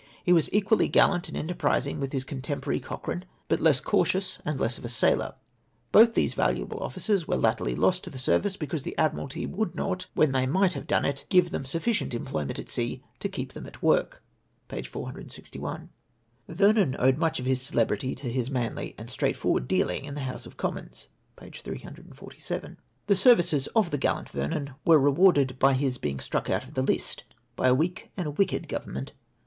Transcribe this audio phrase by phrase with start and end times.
[0.23, 4.79] He Avas equally gallant and enterprising with his contemporary, Cochrane, but less cautious and less
[4.79, 5.35] of a sailor.
[5.91, 10.07] Both these valuable officers were latterly lost to the service, because the Admiralty would not,
[10.17, 13.67] wJien they mif/ht have done it, give them sufficient employment at sea to keep them
[13.67, 14.23] at work."
[14.69, 14.81] (p.
[14.81, 15.89] 461.)"
[16.49, 20.47] Vernon owed much of his celebrity to his manly and straightforward dealing in the House
[20.47, 21.09] of Commons."
[21.39, 21.47] (p.
[21.51, 26.73] 347.)" The services of the gallant Vernon were rewarded by his being struck out of
[26.73, 27.23] the list
[27.55, 29.09] by a iveak and ivicked govern X 4 312 LORD COLLIXG WOODS OPINIOX.
[29.13, 29.17] menf.